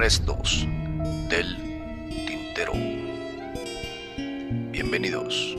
Restos 0.00 0.66
del 1.28 1.58
Tintero. 2.26 2.72
Bienvenidos. 4.70 5.54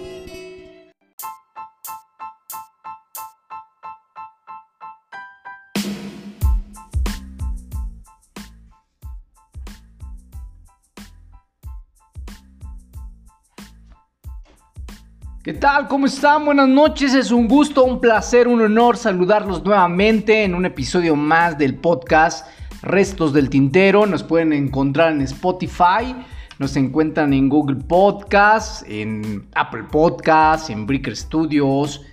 ¿Qué 15.43 15.53
tal? 15.53 15.87
¿Cómo 15.87 16.07
están? 16.07 16.45
Buenas 16.45 16.67
noches. 16.67 17.13
Es 17.13 17.29
un 17.29 17.47
gusto, 17.47 17.83
un 17.83 18.01
placer, 18.01 18.47
un 18.47 18.59
honor 18.59 18.97
saludarlos 18.97 19.63
nuevamente 19.63 20.43
en 20.43 20.55
un 20.55 20.65
episodio 20.65 21.15
más 21.15 21.59
del 21.59 21.75
podcast 21.75 22.47
Restos 22.81 23.33
del 23.33 23.49
Tintero. 23.49 24.05
Nos 24.05 24.23
pueden 24.23 24.53
encontrar 24.53 25.11
en 25.11 25.21
Spotify, 25.21 26.15
nos 26.59 26.75
encuentran 26.75 27.33
en 27.33 27.49
Google 27.49 27.77
Podcast, 27.77 28.83
en 28.87 29.47
Apple 29.53 29.83
Podcast, 29.91 30.69
en 30.69 30.85
Breaker 30.85 31.15
Studios, 31.15 32.03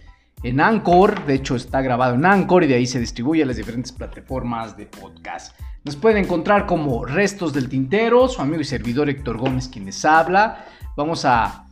en 0.42 0.60
Anchor. 0.60 1.24
De 1.26 1.34
hecho, 1.34 1.56
está 1.56 1.80
grabado 1.80 2.14
en 2.14 2.26
Anchor 2.26 2.64
y 2.64 2.66
de 2.66 2.74
ahí 2.74 2.86
se 2.86 3.00
distribuye 3.00 3.42
a 3.42 3.46
las 3.46 3.56
diferentes 3.56 3.92
plataformas 3.92 4.76
de 4.76 4.86
podcast. 4.86 5.58
Nos 5.84 5.96
pueden 5.96 6.24
encontrar 6.24 6.66
como 6.66 7.04
Restos 7.04 7.52
del 7.52 7.68
Tintero, 7.68 8.28
su 8.28 8.42
amigo 8.42 8.60
y 8.60 8.64
servidor 8.64 9.08
Héctor 9.08 9.38
Gómez 9.38 9.68
quien 9.68 9.86
les 9.86 10.04
habla. 10.04 10.66
Vamos 10.96 11.24
a 11.24 11.66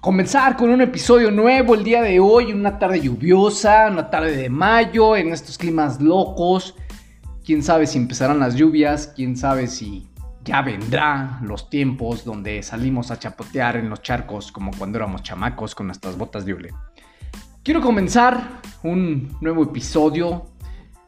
comenzar 0.00 0.56
con 0.56 0.70
un 0.70 0.80
episodio 0.82 1.30
nuevo 1.30 1.74
el 1.74 1.82
día 1.82 2.00
de 2.02 2.20
hoy, 2.20 2.52
una 2.52 2.78
tarde 2.78 3.00
lluviosa, 3.00 3.88
una 3.90 4.08
tarde 4.08 4.36
de 4.36 4.48
mayo, 4.48 5.16
en 5.16 5.32
estos 5.32 5.58
climas 5.58 6.00
locos. 6.00 6.76
Quién 7.44 7.62
sabe 7.62 7.86
si 7.86 7.98
empezarán 7.98 8.38
las 8.38 8.54
lluvias, 8.54 9.12
quién 9.14 9.36
sabe 9.36 9.66
si 9.66 10.10
ya 10.44 10.62
vendrán 10.62 11.40
los 11.42 11.68
tiempos 11.68 12.24
donde 12.24 12.62
salimos 12.62 13.10
a 13.10 13.18
chapotear 13.18 13.76
en 13.76 13.90
los 13.90 14.02
charcos 14.02 14.52
como 14.52 14.70
cuando 14.76 14.98
éramos 14.98 15.22
chamacos 15.22 15.74
con 15.74 15.86
nuestras 15.86 16.16
botas 16.16 16.44
de 16.44 16.54
hule. 16.54 16.70
Quiero 17.62 17.80
comenzar 17.80 18.60
un 18.82 19.36
nuevo 19.40 19.62
episodio. 19.64 20.46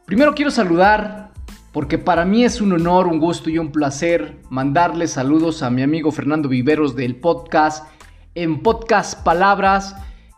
Primero 0.05 0.35
quiero 0.35 0.51
saludar 0.51 1.31
porque 1.71 1.97
para 1.97 2.25
mí 2.25 2.43
es 2.45 2.61
un 2.61 2.73
honor, 2.73 3.07
un 3.07 3.19
gusto 3.19 3.49
y 3.49 3.57
un 3.57 3.71
placer 3.71 4.39
mandarle 4.49 5.07
saludos 5.07 5.63
a 5.63 5.71
mi 5.71 5.81
amigo 5.81 6.11
Fernando 6.11 6.47
Viveros 6.47 6.95
del 6.95 7.15
podcast 7.15 7.87
en 8.35 8.61
podcast 8.61 9.23
Palabras. 9.23 9.95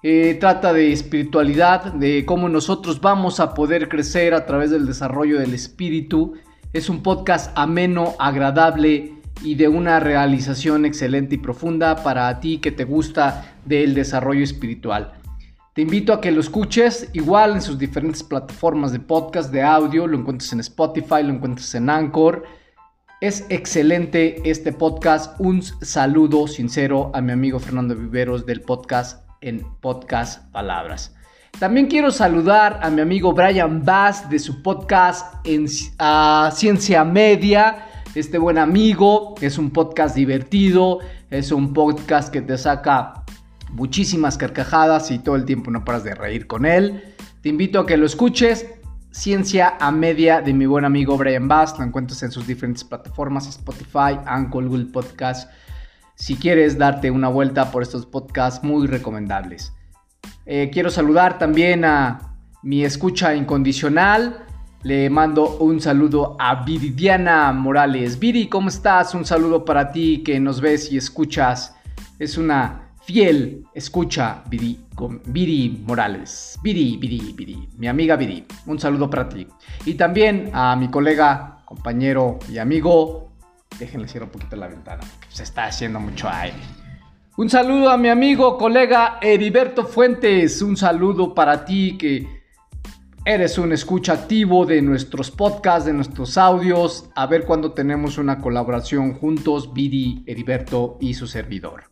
Eh, 0.08 0.38
trata 0.40 0.72
de 0.72 0.92
espiritualidad, 0.92 1.92
de 1.92 2.28
cómo 2.28 2.48
nosotros 2.48 3.02
vamos 3.02 3.40
a 3.40 3.56
poder 3.56 3.90
crecer 3.90 4.36
a 4.36 4.46
través 4.46 4.70
del 4.70 4.86
desarrollo 4.86 5.40
del 5.40 5.56
espíritu. 5.56 6.36
Es 6.74 6.90
un 6.90 7.02
podcast 7.02 7.52
ameno, 7.56 8.14
agradable 8.20 9.16
y 9.44 9.56
de 9.56 9.68
una 9.68 10.00
realización 10.00 10.86
excelente 10.86 11.34
y 11.34 11.38
profunda 11.40 12.04
para 12.04 12.40
ti 12.40 12.60
que 12.60 12.72
te 12.72 12.84
gusta 12.84 13.56
del 13.66 13.96
desarrollo 13.96 14.44
espiritual. 14.44 15.14
Te 15.74 15.82
invito 15.82 16.14
a 16.14 16.22
que 16.22 16.32
lo 16.32 16.40
escuches 16.40 17.10
igual 17.14 17.54
en 17.54 17.64
sus 17.64 17.80
diferentes 17.80 18.22
plataformas 18.22 18.92
de 18.92 19.00
podcast, 19.00 19.52
de 19.52 19.64
audio, 19.64 20.06
lo 20.06 20.20
encuentras 20.20 20.54
en 20.54 20.60
Spotify, 20.60 21.24
lo 21.24 21.34
encuentras 21.34 21.74
en 21.74 21.90
Anchor. 21.90 22.44
Es 23.22 23.48
excelente 23.50 24.48
este 24.48 24.72
podcast. 24.72 25.34
Un 25.40 25.64
saludo 25.64 26.46
sincero 26.46 27.10
a 27.16 27.22
mi 27.22 27.32
amigo 27.32 27.58
Fernando 27.58 27.96
Viveros 27.96 28.46
del 28.46 28.62
podcast 28.62 29.25
en 29.42 29.66
Podcast 29.82 30.52
Palabras. 30.52 31.16
También 31.60 31.88
quiero 31.88 32.12
saludar 32.12 32.80
a 32.84 32.90
mi 32.90 33.02
amigo 33.02 33.32
Brian 33.32 33.84
Bass 33.86 34.30
de 34.30 34.40
su 34.40 34.62
podcast 34.62 35.36
en 35.46 35.68
Ciencia 36.52 37.04
Media. 37.06 37.88
Este 38.14 38.38
buen 38.38 38.58
amigo 38.58 39.36
es 39.40 39.58
un 39.58 39.72
podcast 39.72 40.16
divertido, 40.16 41.00
es 41.30 41.52
un 41.54 41.74
podcast 41.74 42.32
que 42.32 42.42
te 42.42 42.58
saca 42.58 43.24
muchísimas 43.72 44.38
carcajadas 44.38 45.12
y 45.12 45.20
todo 45.20 45.36
el 45.36 45.46
tiempo 45.46 45.72
no 45.72 45.86
paras 45.86 46.04
de 46.04 46.14
reír 46.16 46.46
con 46.46 46.66
él. 46.66 47.04
Te 47.42 47.50
invito 47.50 47.80
a 47.80 47.86
que 47.86 47.98
lo 47.98 48.06
escuches. 48.06 48.66
Ciencia 49.12 49.78
a 49.80 49.92
media 49.92 50.42
de 50.42 50.54
mi 50.54 50.66
buen 50.66 50.84
amigo 50.84 51.16
Brian 51.18 51.48
Bass. 51.48 51.78
Lo 51.78 51.86
encuentras 51.86 52.22
en 52.24 52.32
sus 52.32 52.46
diferentes 52.48 52.84
plataformas, 52.84 53.48
Spotify, 53.48 54.20
Anchor, 54.26 54.68
Google 54.68 54.88
Podcast. 54.88 55.50
Si 56.16 56.36
quieres 56.36 56.78
darte 56.78 57.12
una 57.12 57.28
vuelta 57.28 57.72
por 57.72 57.84
estos 57.84 58.06
podcasts 58.06 58.64
muy 58.64 58.88
recomendables. 58.88 59.74
Eh, 60.46 60.70
quiero 60.72 60.90
saludar 60.90 61.38
también 61.38 61.84
a 61.84 62.38
mi 62.64 62.86
escucha 62.86 63.36
incondicional. 63.36 64.46
Le 64.84 65.10
mando 65.10 65.58
un 65.58 65.82
saludo 65.82 66.38
a 66.40 66.64
Viridiana 66.64 67.52
Morales. 67.52 68.18
Viri, 68.18 68.48
¿cómo 68.48 68.70
estás? 68.70 69.14
Un 69.14 69.26
saludo 69.26 69.66
para 69.66 69.92
ti 69.92 70.24
que 70.24 70.40
nos 70.40 70.62
ves 70.62 70.92
y 70.92 70.98
escuchas. 70.98 71.76
Es 72.18 72.38
una 72.38 72.92
fiel 73.04 73.66
escucha 73.74 74.44
Viri, 74.50 74.86
con 74.96 75.22
Viri 75.26 75.84
Morales. 75.86 76.58
Viri, 76.64 76.98
Viri, 76.98 77.34
Viri, 77.36 77.70
mi 77.78 77.88
amiga 77.88 78.16
Viri. 78.16 78.46
Un 78.66 78.80
saludo 78.80 79.10
para 79.10 79.28
ti. 79.28 79.48
Y 79.86 79.96
también 79.96 80.50
a 80.54 80.76
mi 80.76 80.90
colega, 80.90 81.60
compañero 81.66 82.40
y 82.50 82.58
amigo. 82.58 83.32
Déjenle 83.80 84.08
cierro 84.08 84.26
un 84.26 84.32
poquito 84.32 84.56
la 84.56 84.68
ventana. 84.68 85.04
Se 85.30 85.44
está 85.44 85.66
haciendo 85.66 86.00
mucho 86.00 86.30
aire. 86.30 86.58
Un 87.38 87.50
saludo 87.50 87.90
a 87.90 87.98
mi 87.98 88.08
amigo, 88.08 88.58
colega 88.58 89.20
Heriberto 89.22 89.86
Fuentes. 89.86 90.62
Un 90.62 90.78
saludo 90.78 91.34
para 91.34 91.66
ti 91.66 91.98
que 91.98 92.44
eres 93.26 93.58
un 93.58 93.74
escucha 93.74 94.14
activo 94.14 94.66
de 94.66 94.82
nuestros 94.82 95.32
podcasts, 95.32 95.86
de 95.86 95.92
nuestros 95.92 96.38
audios. 96.38 97.10
A 97.14 97.26
ver 97.26 97.44
cuándo 97.44 97.74
tenemos 97.74 98.18
una 98.18 98.40
colaboración 98.40 99.16
juntos, 99.16 99.74
Viri, 99.74 100.24
Heriberto 100.26 100.98
y 101.02 101.14
su 101.14 101.28
servidor. 101.28 101.84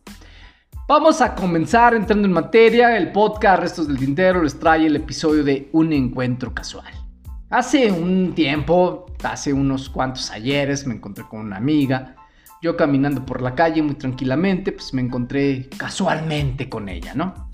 Vamos 0.88 1.20
a 1.20 1.34
comenzar 1.34 1.94
entrando 1.94 2.26
en 2.26 2.32
materia. 2.32 2.96
El 2.96 3.12
podcast 3.12 3.60
Restos 3.60 3.88
del 3.88 3.98
Tintero 3.98 4.42
les 4.42 4.58
trae 4.58 4.86
el 4.86 4.96
episodio 4.96 5.44
de 5.44 5.68
Un 5.72 5.92
Encuentro 5.92 6.54
Casual. 6.54 7.03
Hace 7.50 7.92
un 7.92 8.34
tiempo, 8.34 9.06
hace 9.22 9.52
unos 9.52 9.88
cuantos 9.88 10.30
ayeres, 10.30 10.86
me 10.86 10.94
encontré 10.94 11.24
con 11.28 11.40
una 11.40 11.56
amiga. 11.56 12.16
Yo 12.62 12.76
caminando 12.76 13.26
por 13.26 13.42
la 13.42 13.54
calle 13.54 13.82
muy 13.82 13.94
tranquilamente, 13.94 14.72
pues 14.72 14.94
me 14.94 15.02
encontré 15.02 15.68
casualmente 15.76 16.68
con 16.68 16.88
ella, 16.88 17.14
¿no? 17.14 17.50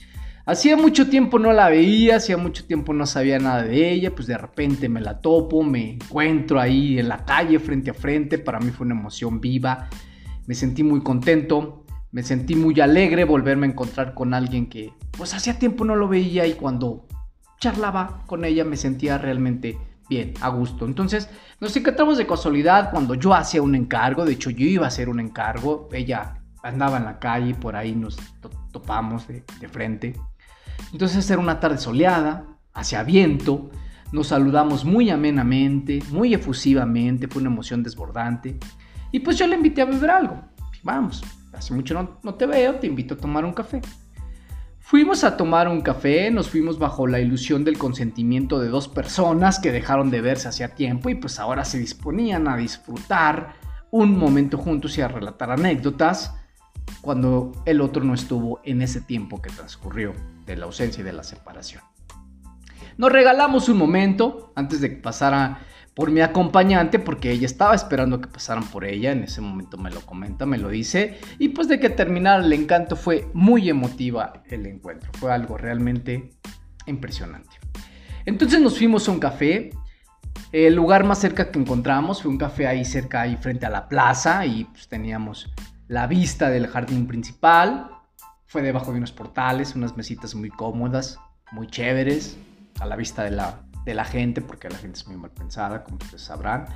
Hacía 0.46 0.76
mucho 0.76 1.08
tiempo 1.08 1.38
no 1.38 1.52
la 1.52 1.68
veía, 1.68 2.16
hacía 2.16 2.36
mucho 2.36 2.64
tiempo 2.64 2.92
no 2.92 3.06
sabía 3.06 3.38
nada 3.38 3.62
de 3.62 3.92
ella, 3.92 4.14
pues 4.14 4.26
de 4.26 4.38
repente 4.38 4.88
me 4.88 5.00
la 5.00 5.20
topo, 5.20 5.62
me 5.62 5.92
encuentro 5.92 6.60
ahí 6.60 6.98
en 6.98 7.08
la 7.08 7.24
calle 7.24 7.58
frente 7.58 7.90
a 7.90 7.94
frente, 7.94 8.38
para 8.38 8.58
mí 8.58 8.70
fue 8.70 8.86
una 8.86 8.96
emoción 8.96 9.40
viva, 9.40 9.88
me 10.46 10.54
sentí 10.54 10.82
muy 10.82 11.02
contento, 11.02 11.84
me 12.10 12.22
sentí 12.22 12.56
muy 12.56 12.80
alegre 12.80 13.24
volverme 13.24 13.66
a 13.66 13.70
encontrar 13.70 14.14
con 14.14 14.34
alguien 14.34 14.68
que 14.68 14.92
pues 15.16 15.34
hacía 15.34 15.58
tiempo 15.58 15.84
no 15.84 15.94
lo 15.94 16.08
veía 16.08 16.46
y 16.46 16.54
cuando 16.54 17.06
charlaba 17.60 18.22
con 18.26 18.44
ella 18.44 18.64
me 18.64 18.76
sentía 18.76 19.18
realmente 19.18 19.78
bien, 20.08 20.34
a 20.40 20.48
gusto. 20.48 20.86
Entonces 20.86 21.28
nos 21.60 21.76
encontramos 21.76 22.18
de 22.18 22.26
casualidad 22.26 22.90
cuando 22.90 23.14
yo 23.14 23.32
hacía 23.34 23.62
un 23.62 23.74
encargo, 23.74 24.24
de 24.24 24.32
hecho 24.32 24.50
yo 24.50 24.66
iba 24.66 24.86
a 24.86 24.88
hacer 24.88 25.08
un 25.08 25.20
encargo, 25.20 25.88
ella 25.92 26.42
andaba 26.62 26.96
en 26.96 27.04
la 27.04 27.18
calle, 27.18 27.54
por 27.54 27.76
ahí 27.76 27.94
nos 27.94 28.16
topamos 28.72 29.28
de, 29.28 29.44
frente. 29.68 30.14
Entonces 30.92 31.30
era 31.30 31.40
una 31.40 31.60
tarde 31.60 31.78
soleada, 31.78 32.46
hacia 32.72 33.02
viento, 33.02 33.70
nos 34.12 34.28
saludamos 34.28 34.84
muy 34.84 35.10
amenamente, 35.10 36.00
muy 36.10 36.34
efusivamente, 36.34 37.28
fue 37.28 37.42
una 37.42 37.50
emoción 37.50 37.82
desbordante. 37.82 38.58
Y 39.12 39.20
pues 39.20 39.38
yo 39.38 39.46
le 39.46 39.56
invité 39.56 39.82
a 39.82 39.84
beber 39.84 40.10
algo. 40.10 40.42
Vamos, 40.82 41.22
hace 41.52 41.74
mucho 41.74 42.18
no, 42.22 42.34
te 42.34 42.46
veo, 42.46 42.76
te 42.76 42.86
invito 42.86 43.14
a 43.14 43.18
tomar 43.18 43.44
un 43.44 43.52
café. 43.52 43.80
Fuimos 44.90 45.22
a 45.22 45.36
tomar 45.36 45.68
un 45.68 45.82
café, 45.82 46.32
nos 46.32 46.50
fuimos 46.50 46.80
bajo 46.80 47.06
la 47.06 47.20
ilusión 47.20 47.62
del 47.62 47.78
consentimiento 47.78 48.58
de 48.58 48.70
dos 48.70 48.88
personas 48.88 49.60
que 49.60 49.70
dejaron 49.70 50.10
de 50.10 50.20
verse 50.20 50.48
hacía 50.48 50.74
tiempo 50.74 51.08
y 51.08 51.14
pues 51.14 51.38
ahora 51.38 51.64
se 51.64 51.78
disponían 51.78 52.48
a 52.48 52.56
disfrutar 52.56 53.54
un 53.92 54.18
momento 54.18 54.58
juntos 54.58 54.98
y 54.98 55.02
a 55.02 55.06
relatar 55.06 55.52
anécdotas 55.52 56.34
cuando 57.02 57.52
el 57.66 57.82
otro 57.82 58.02
no 58.02 58.14
estuvo 58.14 58.60
en 58.64 58.82
ese 58.82 59.00
tiempo 59.00 59.40
que 59.40 59.50
transcurrió 59.50 60.12
de 60.44 60.56
la 60.56 60.64
ausencia 60.64 61.02
y 61.02 61.04
de 61.04 61.12
la 61.12 61.22
separación. 61.22 61.84
Nos 62.96 63.12
regalamos 63.12 63.68
un 63.68 63.78
momento 63.78 64.52
antes 64.56 64.80
de 64.80 64.90
que 64.90 64.96
pasara 64.96 65.60
por 65.94 66.10
mi 66.10 66.20
acompañante 66.20 66.98
porque 66.98 67.30
ella 67.30 67.46
estaba 67.46 67.74
esperando 67.74 68.20
que 68.20 68.28
pasaran 68.28 68.64
por 68.64 68.84
ella, 68.84 69.12
en 69.12 69.24
ese 69.24 69.40
momento 69.40 69.76
me 69.76 69.90
lo 69.90 70.00
comenta, 70.02 70.46
me 70.46 70.58
lo 70.58 70.68
dice, 70.68 71.18
y 71.38 71.48
pues 71.50 71.68
de 71.68 71.80
que 71.80 71.90
terminara 71.90 72.44
el 72.44 72.52
encanto 72.52 72.96
fue 72.96 73.28
muy 73.34 73.68
emotiva 73.68 74.42
el 74.48 74.66
encuentro, 74.66 75.10
fue 75.14 75.32
algo 75.32 75.58
realmente 75.58 76.30
impresionante. 76.86 77.56
Entonces 78.24 78.60
nos 78.60 78.78
fuimos 78.78 79.08
a 79.08 79.12
un 79.12 79.18
café, 79.20 79.70
el 80.52 80.74
lugar 80.74 81.04
más 81.04 81.18
cerca 81.18 81.50
que 81.50 81.58
encontramos 81.58 82.22
fue 82.22 82.30
un 82.30 82.38
café 82.38 82.66
ahí 82.66 82.84
cerca, 82.84 83.22
ahí 83.22 83.36
frente 83.36 83.66
a 83.66 83.70
la 83.70 83.88
plaza, 83.88 84.46
y 84.46 84.64
pues 84.64 84.88
teníamos 84.88 85.52
la 85.88 86.06
vista 86.06 86.50
del 86.50 86.66
jardín 86.68 87.06
principal, 87.06 87.90
fue 88.46 88.62
debajo 88.62 88.92
de 88.92 88.98
unos 88.98 89.12
portales, 89.12 89.74
unas 89.74 89.96
mesitas 89.96 90.34
muy 90.34 90.50
cómodas, 90.50 91.18
muy 91.52 91.66
chéveres, 91.66 92.36
a 92.80 92.86
la 92.86 92.96
vista 92.96 93.22
de 93.24 93.32
la 93.32 93.60
de 93.84 93.94
la 93.94 94.04
gente, 94.04 94.40
porque 94.40 94.68
la 94.68 94.76
gente 94.76 94.98
es 94.98 95.06
muy 95.06 95.16
mal 95.16 95.30
pensada, 95.30 95.84
como 95.84 95.98
ustedes 95.98 96.22
sabrán. 96.22 96.66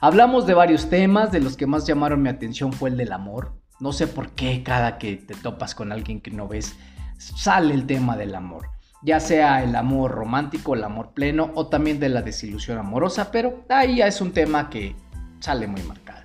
Hablamos 0.00 0.46
de 0.46 0.54
varios 0.54 0.88
temas, 0.88 1.30
de 1.32 1.40
los 1.40 1.56
que 1.56 1.66
más 1.66 1.86
llamaron 1.86 2.22
mi 2.22 2.28
atención 2.28 2.72
fue 2.72 2.90
el 2.90 2.96
del 2.96 3.12
amor. 3.12 3.54
No 3.80 3.92
sé 3.92 4.06
por 4.06 4.30
qué 4.30 4.62
cada 4.62 4.98
que 4.98 5.16
te 5.16 5.34
topas 5.34 5.74
con 5.74 5.92
alguien 5.92 6.20
que 6.20 6.30
no 6.30 6.48
ves, 6.48 6.76
sale 7.18 7.74
el 7.74 7.86
tema 7.86 8.16
del 8.16 8.34
amor. 8.34 8.68
Ya 9.02 9.20
sea 9.20 9.62
el 9.62 9.74
amor 9.76 10.10
romántico, 10.10 10.74
el 10.74 10.84
amor 10.84 11.12
pleno 11.14 11.50
o 11.54 11.68
también 11.68 11.98
de 12.00 12.10
la 12.10 12.22
desilusión 12.22 12.78
amorosa, 12.78 13.30
pero 13.30 13.64
ahí 13.68 13.96
ya 13.96 14.06
es 14.06 14.20
un 14.20 14.32
tema 14.32 14.68
que 14.68 14.94
sale 15.38 15.66
muy 15.66 15.82
marcado. 15.82 16.20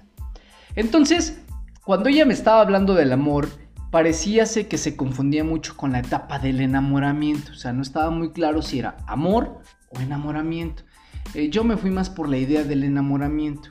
Entonces, 0.75 1.41
cuando 1.85 2.09
ella 2.09 2.25
me 2.25 2.33
estaba 2.33 2.61
hablando 2.61 2.93
del 2.93 3.13
amor, 3.13 3.47
parecíase 3.95 4.67
que 4.67 4.77
se 4.77 4.97
confundía 4.97 5.45
mucho 5.45 5.77
con 5.77 5.93
la 5.93 5.99
etapa 5.99 6.37
del 6.37 6.59
enamoramiento. 6.59 7.53
O 7.53 7.55
sea, 7.55 7.71
no 7.71 7.81
estaba 7.81 8.09
muy 8.09 8.33
claro 8.33 8.61
si 8.61 8.79
era 8.79 8.97
amor 9.07 9.61
o 9.87 10.01
enamoramiento. 10.01 10.83
Eh, 11.33 11.49
yo 11.49 11.63
me 11.63 11.77
fui 11.77 11.91
más 11.91 12.09
por 12.09 12.27
la 12.27 12.35
idea 12.35 12.65
del 12.65 12.83
enamoramiento. 12.83 13.69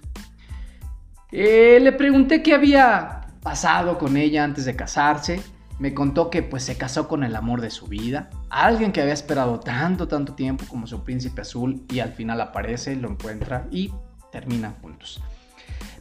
Eh, 1.30 1.78
le 1.78 1.92
pregunté 1.92 2.42
qué 2.42 2.54
había 2.54 3.26
pasado 3.42 3.98
con 3.98 4.16
ella 4.16 4.44
antes 4.44 4.64
de 4.64 4.74
casarse. 4.74 5.42
Me 5.78 5.92
contó 5.92 6.30
que 6.30 6.42
pues 6.42 6.62
se 6.62 6.78
casó 6.78 7.06
con 7.06 7.22
el 7.22 7.36
amor 7.36 7.60
de 7.60 7.68
su 7.68 7.86
vida, 7.86 8.30
alguien 8.48 8.92
que 8.92 9.02
había 9.02 9.12
esperado 9.12 9.60
tanto, 9.60 10.08
tanto 10.08 10.32
tiempo 10.32 10.64
como 10.66 10.86
su 10.86 11.04
príncipe 11.04 11.42
azul 11.42 11.84
y 11.90 11.98
al 11.98 12.14
final 12.14 12.40
aparece, 12.40 12.96
lo 12.96 13.10
encuentra 13.10 13.68
y 13.70 13.92
terminan 14.32 14.72
juntos. 14.80 15.22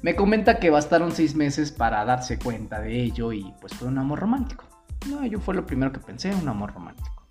Me 0.01 0.15
comenta 0.15 0.59
que 0.59 0.69
bastaron 0.69 1.11
seis 1.11 1.35
meses 1.35 1.71
para 1.71 2.03
darse 2.03 2.37
cuenta 2.37 2.81
de 2.81 3.01
ello 3.01 3.31
y 3.31 3.53
pues 3.61 3.73
fue 3.73 3.87
un 3.87 3.97
amor 3.97 4.19
romántico. 4.19 4.65
No, 5.09 5.25
yo 5.25 5.39
fue 5.39 5.55
lo 5.55 5.65
primero 5.65 5.91
que 5.91 5.99
pensé, 5.99 6.33
un 6.33 6.47
amor 6.47 6.73
romántico. 6.73 7.25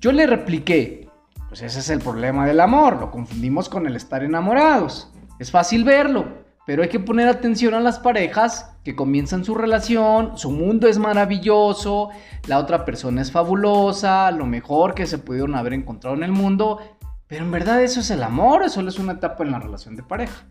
Yo 0.00 0.12
le 0.12 0.26
repliqué, 0.26 1.08
pues 1.48 1.62
ese 1.62 1.80
es 1.80 1.90
el 1.90 2.00
problema 2.00 2.46
del 2.46 2.60
amor, 2.60 2.98
lo 3.00 3.10
confundimos 3.10 3.68
con 3.68 3.86
el 3.86 3.96
estar 3.96 4.22
enamorados. 4.22 5.12
Es 5.38 5.50
fácil 5.50 5.84
verlo, 5.84 6.26
pero 6.66 6.82
hay 6.82 6.88
que 6.88 7.00
poner 7.00 7.28
atención 7.28 7.74
a 7.74 7.80
las 7.80 7.98
parejas 7.98 8.70
que 8.84 8.94
comienzan 8.94 9.44
su 9.44 9.54
relación, 9.54 10.38
su 10.38 10.50
mundo 10.50 10.86
es 10.86 10.98
maravilloso, 10.98 12.10
la 12.46 12.58
otra 12.58 12.84
persona 12.84 13.22
es 13.22 13.32
fabulosa, 13.32 14.30
lo 14.30 14.46
mejor 14.46 14.94
que 14.94 15.06
se 15.06 15.18
pudieron 15.18 15.54
haber 15.54 15.72
encontrado 15.72 16.16
en 16.16 16.22
el 16.22 16.32
mundo, 16.32 16.78
pero 17.26 17.44
en 17.44 17.50
verdad 17.50 17.82
eso 17.82 18.00
es 18.00 18.10
el 18.10 18.22
amor, 18.22 18.62
eso 18.62 18.80
es 18.86 18.98
una 18.98 19.14
etapa 19.14 19.44
en 19.44 19.52
la 19.52 19.58
relación 19.58 19.96
de 19.96 20.02
pareja. 20.02 20.46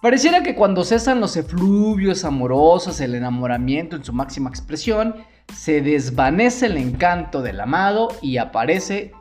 Pareciera 0.00 0.42
que 0.42 0.54
cuando 0.54 0.82
cesan 0.82 1.20
los 1.20 1.36
efluvios 1.36 2.24
amorosos, 2.24 3.00
el 3.00 3.14
enamoramiento 3.14 3.96
en 3.96 4.04
su 4.04 4.14
máxima 4.14 4.48
expresión, 4.48 5.16
se 5.54 5.82
desvanece 5.82 6.66
el 6.66 6.78
encanto 6.78 7.42
del 7.42 7.60
amado 7.60 8.08
y 8.22 8.38
aparece 8.38 9.12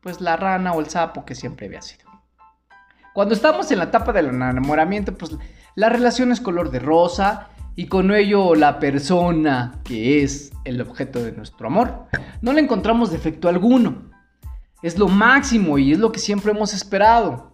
pues 0.00 0.20
la 0.20 0.36
rana 0.36 0.72
o 0.72 0.80
el 0.80 0.88
sapo 0.88 1.24
que 1.24 1.36
siempre 1.36 1.66
había 1.66 1.82
sido. 1.82 2.10
Cuando 3.14 3.34
estamos 3.34 3.70
en 3.70 3.78
la 3.78 3.84
etapa 3.84 4.12
del 4.12 4.26
enamoramiento, 4.26 5.16
pues 5.16 5.36
la 5.76 5.88
relación 5.88 6.32
es 6.32 6.40
color 6.40 6.72
de 6.72 6.80
rosa 6.80 7.50
y 7.76 7.86
con 7.86 8.12
ello 8.12 8.56
la 8.56 8.80
persona 8.80 9.80
que 9.84 10.24
es 10.24 10.50
el 10.64 10.80
objeto 10.80 11.22
de 11.22 11.30
nuestro 11.30 11.68
amor, 11.68 12.06
no 12.40 12.52
le 12.52 12.60
encontramos 12.60 13.12
defecto 13.12 13.48
alguno. 13.48 14.10
Es 14.82 14.98
lo 14.98 15.06
máximo 15.06 15.78
y 15.78 15.92
es 15.92 16.00
lo 16.00 16.10
que 16.10 16.18
siempre 16.18 16.50
hemos 16.50 16.74
esperado. 16.74 17.51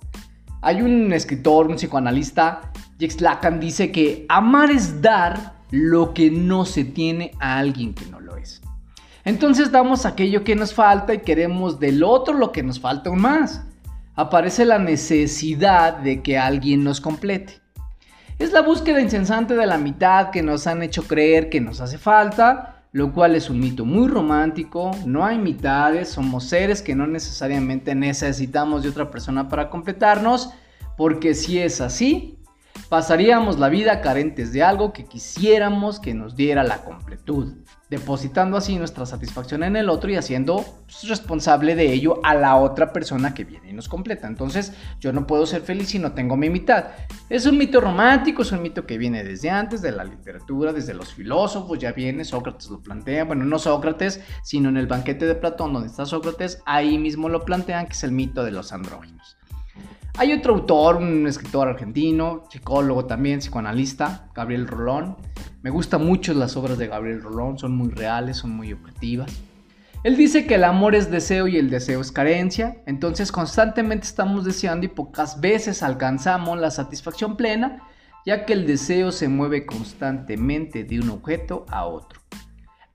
Hay 0.61 0.83
un 0.83 1.13
escritor, 1.13 1.69
un 1.69 1.77
psicoanalista, 1.77 2.73
Jacques 2.99 3.21
Lacan, 3.21 3.61
dice 3.61 3.93
que 3.93 4.27
amar 4.29 4.71
es 4.71 5.01
dar 5.01 5.55
lo 5.71 6.15
que 6.15 6.31
no 6.31 6.65
se 6.65 6.85
tiene 6.85 7.33
a 7.39 7.59
alguien 7.59 7.95
que 7.95 8.07
no 8.07 8.21
lo 8.21 8.37
es. 8.37 8.61
Entonces 9.25 9.71
damos 9.71 10.07
aquello 10.07 10.43
que 10.43 10.57
nos 10.57 10.75
falta 10.75 11.15
y 11.15 11.19
queremos 11.19 11.79
del 11.79 12.03
otro 12.03 12.35
lo 12.35 12.51
que 12.51 12.63
nos 12.63 12.81
falta 12.81 13.11
aún 13.11 13.21
más. 13.21 13.63
Aparece 14.15 14.65
la 14.65 14.79
necesidad 14.79 15.99
de 15.99 16.23
que 16.23 16.39
alguien 16.39 16.83
nos 16.83 17.01
complete. 17.01 17.61
Es 18.39 18.53
la 18.53 18.63
búsqueda 18.63 19.01
incesante 19.01 19.55
de 19.55 19.67
la 19.67 19.79
mitad 19.79 20.31
que 20.31 20.43
nos 20.43 20.67
han 20.67 20.83
hecho 20.83 21.03
creer 21.05 21.51
que 21.51 21.61
nos 21.61 21.81
hace 21.81 21.99
falta 21.99 22.78
lo 22.93 23.13
cual 23.13 23.35
es 23.35 23.51
un 23.51 23.61
mito 23.61 23.85
muy 23.85 24.09
romántico, 24.09 24.91
no 25.05 25.25
hay 25.25 25.39
mitades, 25.39 26.09
somos 26.09 26.45
seres 26.45 26.81
que 26.83 26.95
no 26.95 27.07
necesariamente 27.07 27.95
necesitamos 27.95 28.83
de 28.83 28.89
otra 28.89 29.11
persona 29.11 29.49
para 29.49 29.69
completarnos, 29.69 30.51
porque 30.97 31.35
si 31.35 31.59
es 31.59 31.81
así, 31.81 32.38
pasaríamos 32.89 33.59
la 33.59 33.69
vida 33.69 34.01
carentes 34.01 34.53
de 34.53 34.63
algo 34.63 34.93
que 34.93 35.05
quisiéramos 35.05 36.01
que 36.01 36.15
nos 36.15 36.37
diera 36.37 36.65
la 36.65 36.85
completud 36.85 37.55
depositando 37.91 38.59
así 38.59 38.77
nuestra 38.77 39.07
satisfacción 39.07 39.63
en 39.63 39.77
el 39.77 39.89
otro 39.89 40.11
y 40.11 40.17
haciendo 40.17 40.65
pues, 40.85 41.09
responsable 41.09 41.75
de 41.75 41.93
ello 41.93 42.21
a 42.23 42.35
la 42.35 42.57
otra 42.57 42.93
persona 42.93 43.33
que 43.33 43.45
viene 43.45 43.71
y 43.71 43.73
nos 43.73 43.89
completa. 43.89 44.27
Entonces 44.27 44.75
yo 45.01 45.13
no 45.13 45.27
puedo 45.27 45.47
ser 45.47 45.63
feliz 45.63 45.89
si 45.89 45.99
no 45.99 46.13
tengo 46.13 46.37
mi 46.37 46.51
mitad. 46.51 46.89
Es 47.31 47.47
un 47.47 47.57
mito 47.57 47.81
romántico, 47.81 48.43
es 48.43 48.53
un 48.53 48.63
mito 48.63 48.87
que 48.87 48.99
viene 48.99 49.25
desde 49.25 49.51
antes, 49.51 49.81
de 49.81 49.93
la 49.93 50.05
literatura, 50.05 50.73
desde 50.73 50.95
los 50.95 51.15
filósofos, 51.15 51.79
ya 51.79 51.93
viene, 51.93 52.25
Sócrates 52.25 52.69
lo 52.69 52.83
plantea, 52.83 53.25
bueno, 53.25 53.45
no 53.45 53.59
Sócrates, 53.59 54.21
sino 54.43 54.69
en 54.69 54.77
el 54.77 54.87
banquete 54.87 55.27
de 55.27 55.35
Platón 55.35 55.73
donde 55.73 55.89
está 55.89 56.05
Sócrates, 56.05 56.63
ahí 56.67 56.99
mismo 56.99 57.29
lo 57.29 57.45
plantean, 57.45 57.87
que 57.87 57.93
es 57.93 58.05
el 58.05 58.13
mito 58.13 58.45
de 58.45 58.51
los 58.51 58.73
andróginos. 58.73 59.38
Hay 60.17 60.33
otro 60.33 60.55
autor, 60.55 60.97
un 60.97 61.27
escritor 61.27 61.69
argentino, 61.69 62.45
psicólogo 62.51 63.05
también, 63.05 63.41
psicoanalista, 63.41 64.31
Gabriel 64.35 64.67
Rolón. 64.67 65.17
Me 65.63 65.71
gustan 65.71 66.05
mucho 66.05 66.35
las 66.35 66.57
obras 66.57 66.79
de 66.79 66.89
Gabriel 66.89 67.23
Rolón, 67.23 67.59
son 67.59 67.77
muy 67.77 67.91
reales, 67.91 68.39
son 68.39 68.51
muy 68.51 68.73
objetivas. 68.73 69.31
Él 70.05 70.17
dice 70.17 70.47
que 70.47 70.55
el 70.55 70.65
amor 70.65 70.95
es 70.95 71.11
deseo 71.11 71.49
y 71.49 71.57
el 71.57 71.71
deseo 71.71 72.01
es 72.01 72.13
carencia, 72.13 72.83
entonces 72.87 73.33
constantemente 73.33 74.07
estamos 74.07 74.45
deseando 74.45 74.87
y 74.87 74.89
pocas 74.89 75.41
veces 75.41 75.83
alcanzamos 75.83 76.59
la 76.59 76.71
satisfacción 76.71 77.37
plena, 77.37 77.83
ya 78.25 78.45
que 78.45 78.53
el 78.53 78.67
deseo 78.67 79.11
se 79.11 79.29
mueve 79.29 79.67
constantemente 79.67 80.85
de 80.85 81.01
un 81.01 81.11
objeto 81.11 81.67
a 81.69 81.85
otro. 81.87 82.21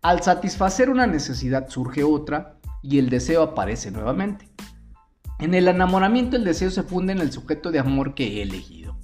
Al 0.01 0.21
satisfacer 0.21 0.89
una 0.89 1.07
necesidad 1.07 1.67
surge 1.67 2.03
otra 2.03 2.57
y 2.81 2.99
el 2.99 3.09
deseo 3.09 3.43
aparece 3.43 3.91
nuevamente. 3.91 4.47
En 5.39 5.53
el 5.53 5.67
enamoramiento 5.67 6.35
el 6.35 6.43
deseo 6.43 6.71
se 6.71 6.83
funde 6.83 7.13
en 7.13 7.19
el 7.19 7.31
sujeto 7.31 7.71
de 7.71 7.79
amor 7.79 8.13
que 8.13 8.39
he 8.39 8.41
elegido. 8.43 8.97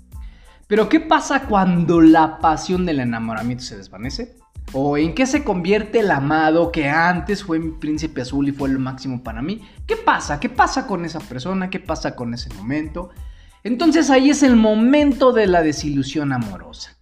Pero 0.68 0.88
¿qué 0.88 1.00
pasa 1.00 1.48
cuando 1.48 2.00
la 2.00 2.38
pasión 2.38 2.86
del 2.86 3.00
enamoramiento 3.00 3.64
se 3.64 3.78
desvanece? 3.78 4.36
¿O 4.72 4.98
en 4.98 5.16
qué 5.16 5.26
se 5.26 5.44
convierte 5.44 6.02
el 6.02 6.12
amado 6.12 6.72
que 6.72 6.88
antes 6.88 7.44
fue 7.44 7.58
mi 7.58 7.72
príncipe 7.72 8.22
azul 8.22 8.48
y 8.48 8.52
fue 8.52 8.70
lo 8.70 8.80
máximo 8.80 9.24
para 9.24 9.42
mí? 9.42 9.68
¿Qué 9.88 9.96
pasa? 9.96 10.40
¿Qué 10.40 10.48
pasa 10.48 10.86
con 10.86 11.06
esa 11.06 11.20
persona? 11.20 11.72
¿Qué 11.72 11.80
pasa 11.80 12.16
con 12.16 12.36
ese 12.36 12.54
momento? 12.54 13.10
Entonces 13.64 14.12
ahí 14.12 14.30
es 14.30 14.44
el 14.44 14.56
momento 14.56 15.34
de 15.34 15.48
la 15.48 15.64
desilusión 15.64 16.34
amorosa. 16.34 16.96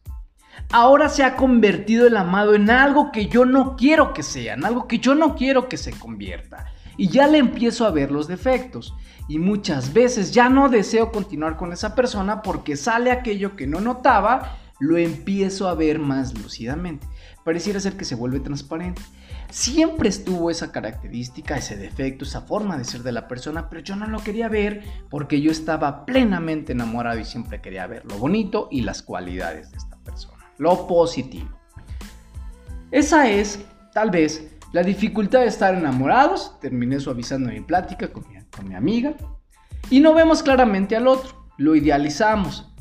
Ahora 0.72 1.10
se 1.10 1.24
ha 1.24 1.36
convertido 1.36 2.08
el 2.08 2.18
amado 2.18 2.56
en 2.56 2.70
algo 2.70 3.12
que 3.12 3.28
yo 3.28 3.46
no 3.46 3.76
quiero 3.76 4.14
que 4.14 4.24
sea, 4.24 4.54
en 4.54 4.66
algo 4.66 4.88
que 4.88 5.00
yo 5.00 5.14
no 5.14 5.36
quiero 5.36 5.68
que 5.70 5.78
se 5.78 5.92
convierta. 5.92 6.72
Y 6.98 7.10
ya 7.10 7.28
le 7.28 7.38
empiezo 7.38 7.86
a 7.86 7.92
ver 7.92 8.12
los 8.12 8.28
defectos 8.28 8.94
y 9.28 9.40
muchas 9.40 9.94
veces 9.94 10.32
ya 10.32 10.50
no 10.50 10.70
deseo 10.70 11.12
continuar 11.12 11.58
con 11.58 11.72
esa 11.74 11.96
persona 11.96 12.42
porque 12.42 12.76
sale 12.76 13.12
aquello 13.12 13.56
que 13.56 13.68
no 13.68 13.82
notaba, 13.82 14.58
lo 14.80 14.98
empiezo 14.98 15.68
a 15.68 15.76
ver 15.76 16.00
más 16.00 16.38
lúcidamente. 16.38 17.08
Pareciera 17.44 17.80
ser 17.80 17.98
que 17.98 18.06
se 18.06 18.16
vuelve 18.16 18.40
transparente. 18.40 19.02
Siempre 19.50 20.10
estuvo 20.10 20.52
esa 20.52 20.72
característica, 20.72 21.56
ese 21.56 21.78
defecto, 21.78 22.26
esa 22.26 22.42
forma 22.42 22.78
de 22.78 22.84
ser 22.84 23.04
de 23.04 23.14
la 23.14 23.28
persona, 23.28 23.70
pero 23.70 23.82
yo 23.82 23.96
no 23.96 24.06
lo 24.08 24.20
quería 24.20 24.50
ver 24.50 24.84
porque 25.10 25.40
yo 25.40 25.52
estaba 25.52 26.06
plenamente 26.06 26.74
enamorado 26.74 27.20
y 27.20 27.26
siempre 27.26 27.62
quería 27.62 27.88
ver 27.88 28.04
lo 28.06 28.18
bonito 28.18 28.68
y 28.72 28.82
las 28.82 29.02
cualidades 29.02 29.72
de 29.72 29.78
esta 29.78 29.98
persona, 30.00 30.52
lo 30.58 30.86
positivo. 30.88 31.50
Esa 32.92 33.30
es, 33.30 33.60
tal 33.94 34.12
vez, 34.12 34.57
la 34.74 34.84
dificultad 34.84 35.42
de 35.42 35.48
estar 35.48 35.74
enamorados. 35.76 36.60
Terminé 36.60 37.00
suavizando 37.00 37.50
mi 37.50 37.62
plática 37.62 38.08
con 38.10 38.24
mi 38.30 38.38
mi 38.68 38.76
amiga, 38.76 39.16
y 39.90 40.00
no 40.00 40.14
vemos 40.14 40.44
claramente 40.44 40.96
al 40.96 41.08
otro, 41.08 41.46
lo 41.58 41.76
idealizamos. 41.76 42.74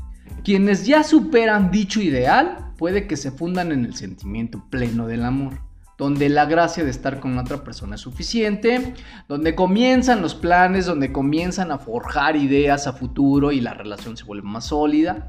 Quienes 0.45 0.87
ya 0.87 1.05
superan 1.05 1.71
dicho 1.71 2.01
ideal 2.01 2.73
puede 2.79 3.07
que 3.07 3.17
se 3.17 3.31
fundan 3.31 3.73
en 3.73 3.85
el 3.85 3.95
sentimiento 3.95 4.65
pleno 4.71 5.07
del 5.07 5.25
amor, 5.25 5.61
donde 5.99 6.29
la 6.29 6.47
gracia 6.47 6.85
de 6.85 6.91
estar 6.91 7.21
con 7.21 7.39
otra 7.39 7.63
persona 7.63 7.95
es 7.95 8.01
suficiente, 8.01 8.95
donde 9.29 9.55
comienzan 9.55 10.21
los 10.21 10.35
planes, 10.35 10.87
donde 10.87 11.13
comienzan 11.13 11.71
a 11.71 11.79
forjar 11.79 12.37
ideas 12.37 12.87
a 12.87 12.93
futuro 12.93 13.53
y 13.53 13.61
la 13.61 13.75
relación 13.75 14.17
se 14.17 14.25
vuelve 14.25 14.49
más 14.49 14.67
sólida. 14.67 15.27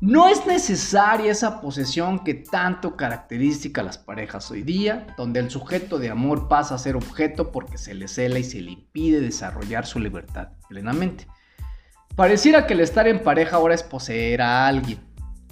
No 0.00 0.28
es 0.28 0.46
necesaria 0.46 1.32
esa 1.32 1.62
posesión 1.62 2.18
que 2.18 2.34
tanto 2.34 2.96
caracteriza 2.96 3.68
a 3.80 3.82
las 3.82 3.96
parejas 3.96 4.50
hoy 4.50 4.62
día, 4.62 5.06
donde 5.16 5.40
el 5.40 5.50
sujeto 5.50 5.98
de 5.98 6.10
amor 6.10 6.48
pasa 6.48 6.74
a 6.74 6.78
ser 6.78 6.96
objeto 6.96 7.50
porque 7.50 7.78
se 7.78 7.94
le 7.94 8.06
cela 8.06 8.38
y 8.38 8.44
se 8.44 8.60
le 8.60 8.72
impide 8.72 9.20
desarrollar 9.20 9.86
su 9.86 9.98
libertad 9.98 10.48
plenamente. 10.68 11.26
Pareciera 12.14 12.66
que 12.66 12.74
el 12.74 12.80
estar 12.80 13.08
en 13.08 13.22
pareja 13.22 13.56
ahora 13.56 13.74
es 13.74 13.82
poseer 13.82 14.42
a 14.42 14.66
alguien. 14.66 15.00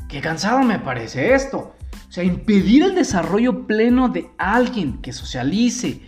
Qué 0.08 0.20
cansado 0.20 0.62
me 0.62 0.78
parece 0.78 1.34
esto. 1.34 1.74
O 2.08 2.12
sea, 2.12 2.22
impedir 2.22 2.82
el 2.82 2.94
desarrollo 2.94 3.66
pleno 3.66 4.10
de 4.10 4.30
alguien 4.36 5.00
que 5.00 5.14
socialice, 5.14 6.02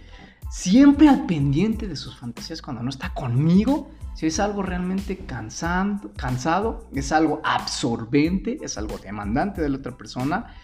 siempre 0.51 1.09
al 1.09 1.25
pendiente 1.25 1.89
de 1.89 1.97
sus 1.97 2.19
fantasías 2.19 2.61
cuando 2.61 2.83
no 2.83 2.91
está 2.91 3.15
conmigo, 3.15 3.91
si 4.17 4.29
es 4.29 4.41
algo 4.41 4.63
realmente 4.63 5.19
cansando, 5.19 6.11
cansado, 6.15 6.89
es 6.95 7.13
algo 7.13 7.43
absorbente, 7.45 8.59
es 8.63 8.79
algo 8.79 8.97
demandante 8.97 9.61
de 9.61 9.69
la 9.69 9.77
otra 9.77 9.95
persona. 9.95 10.55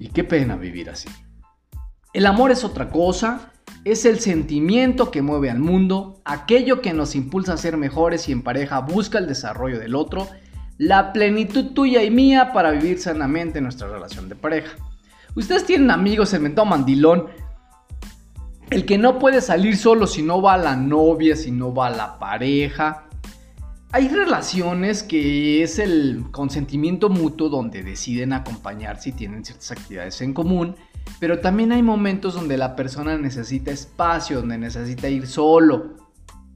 Y 0.00 0.08
qué 0.08 0.24
pena 0.24 0.56
vivir 0.56 0.90
así. 0.90 1.08
El 2.12 2.26
amor 2.26 2.50
es 2.50 2.64
otra 2.64 2.88
cosa, 2.90 3.52
es 3.84 4.04
el 4.04 4.18
sentimiento 4.18 5.12
que 5.12 5.22
mueve 5.22 5.50
al 5.50 5.60
mundo, 5.60 6.20
aquello 6.24 6.82
que 6.82 6.92
nos 6.92 7.14
impulsa 7.14 7.52
a 7.52 7.58
ser 7.58 7.76
mejores 7.76 8.28
y 8.28 8.32
en 8.32 8.42
pareja 8.42 8.80
busca 8.80 9.18
el 9.18 9.28
desarrollo 9.28 9.78
del 9.78 9.94
otro, 9.94 10.26
la 10.78 11.12
plenitud 11.12 11.72
tuya 11.74 12.02
y 12.02 12.10
mía 12.10 12.52
para 12.52 12.72
vivir 12.72 12.98
sanamente 12.98 13.60
nuestra 13.60 13.86
relación 13.86 14.28
de 14.28 14.34
pareja. 14.34 14.76
Ustedes 15.36 15.64
tienen 15.64 15.92
amigos, 15.92 16.34
el 16.34 16.42
mentado 16.42 16.66
mandilón, 16.66 17.28
el 18.72 18.86
que 18.86 18.96
no 18.96 19.18
puede 19.18 19.42
salir 19.42 19.76
solo 19.76 20.06
si 20.06 20.22
no 20.22 20.40
va 20.40 20.54
a 20.54 20.58
la 20.58 20.76
novia, 20.76 21.36
si 21.36 21.50
no 21.50 21.74
va 21.74 21.88
a 21.88 21.90
la 21.90 22.18
pareja. 22.18 23.04
Hay 23.92 24.08
relaciones 24.08 25.02
que 25.02 25.62
es 25.62 25.78
el 25.78 26.24
consentimiento 26.30 27.10
mutuo 27.10 27.50
donde 27.50 27.82
deciden 27.82 28.32
acompañarse 28.32 29.10
y 29.10 29.12
tienen 29.12 29.44
ciertas 29.44 29.72
actividades 29.72 30.22
en 30.22 30.32
común, 30.32 30.76
pero 31.20 31.40
también 31.40 31.72
hay 31.72 31.82
momentos 31.82 32.32
donde 32.32 32.56
la 32.56 32.74
persona 32.74 33.18
necesita 33.18 33.70
espacio, 33.70 34.38
donde 34.38 34.56
necesita 34.56 35.10
ir 35.10 35.26
solo. 35.26 35.96